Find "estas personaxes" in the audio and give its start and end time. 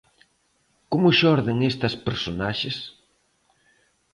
1.71-2.77